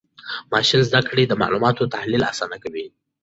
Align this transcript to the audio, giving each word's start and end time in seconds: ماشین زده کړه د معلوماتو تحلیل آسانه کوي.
ماشین 0.53 0.81
زده 0.89 1.01
کړه 1.09 1.23
د 1.27 1.33
معلوماتو 1.41 1.91
تحلیل 1.95 2.21
آسانه 2.31 2.57
کوي. 2.63 2.85